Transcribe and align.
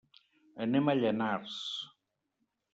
Anem 0.65 0.89
a 0.89 0.95
Llanars. 1.01 1.61